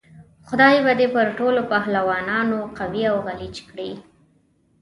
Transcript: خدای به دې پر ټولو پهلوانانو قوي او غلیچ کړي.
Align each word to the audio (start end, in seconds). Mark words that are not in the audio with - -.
خدای 0.47 0.75
به 0.85 0.93
دې 0.99 1.07
پر 1.15 1.27
ټولو 1.37 1.61
پهلوانانو 1.71 2.59
قوي 2.77 3.03
او 3.11 3.17
غلیچ 3.27 3.55
کړي. 3.69 3.91